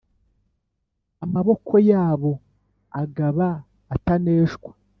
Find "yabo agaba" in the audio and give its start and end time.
1.89-3.47